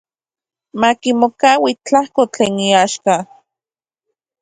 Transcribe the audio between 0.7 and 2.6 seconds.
Makimokaui tlajko tlen